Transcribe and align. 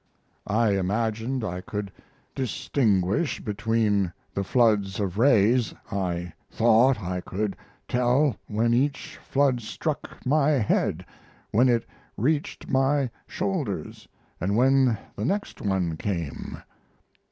I 0.47 0.71
imagined 0.79 1.43
I 1.43 1.61
could 1.61 1.91
distinguish 2.33 3.39
between 3.39 4.11
the 4.33 4.43
floods 4.43 4.99
of 4.99 5.19
rays. 5.19 5.75
I 5.91 6.33
thought 6.49 6.99
I 7.03 7.21
could 7.21 7.55
tell 7.87 8.35
when 8.47 8.73
each 8.73 9.17
flood 9.21 9.61
struck 9.61 10.17
my 10.25 10.49
head, 10.53 11.05
when 11.51 11.69
it 11.69 11.85
reached 12.17 12.67
my 12.67 13.11
shoulders, 13.27 14.07
and 14.39 14.55
when 14.55 14.97
the 15.15 15.23
next 15.23 15.61
one 15.61 15.95
came. 15.97 16.63